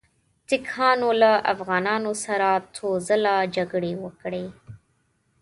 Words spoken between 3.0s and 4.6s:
ځله جګړې وکړې.